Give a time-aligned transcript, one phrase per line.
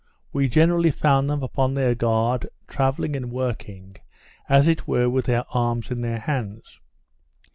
[0.33, 3.97] We generally found them upon their guard, travelling and working,
[4.49, 6.79] as it were with their arms in their hands.